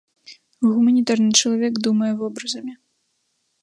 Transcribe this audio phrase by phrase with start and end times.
[0.71, 2.73] Гуманітарны чалавек думае вобразамі.